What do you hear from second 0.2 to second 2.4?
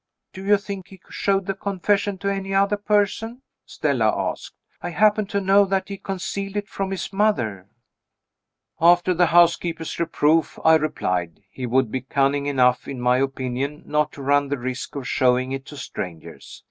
"Do you think he showed the confession to